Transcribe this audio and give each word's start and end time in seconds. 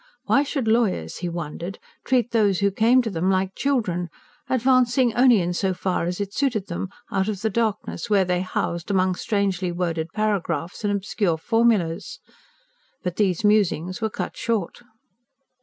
Why 0.23 0.41
should 0.41 0.67
lawyers, 0.67 1.17
he 1.17 1.29
wondered, 1.29 1.77
treat 2.05 2.31
those 2.31 2.57
who 2.59 2.71
came 2.71 3.03
to 3.03 3.11
them 3.11 3.29
like 3.29 3.53
children, 3.53 4.09
advancing 4.49 5.13
only 5.13 5.39
in 5.41 5.53
so 5.53 5.75
far 5.75 6.05
as 6.07 6.19
it 6.19 6.33
suited 6.33 6.65
them 6.65 6.89
out 7.11 7.27
of 7.27 7.43
the 7.43 7.51
darkness 7.51 8.09
where 8.09 8.25
they 8.25 8.41
housed 8.41 8.89
among 8.89 9.13
strangely 9.13 9.71
worded 9.71 10.11
paragraphs 10.11 10.83
and 10.83 10.91
obscure 10.91 11.37
formulas? 11.37 12.19
But 13.03 13.17
these 13.17 13.43
musings 13.43 14.01
were 14.01 14.09
cut 14.09 14.35
short. 14.35 14.81